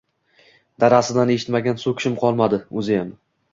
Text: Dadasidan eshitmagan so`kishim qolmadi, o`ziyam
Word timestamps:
Dadasidan 0.83 1.33
eshitmagan 1.35 1.79
so`kishim 1.83 2.19
qolmadi, 2.25 2.61
o`ziyam 2.83 3.15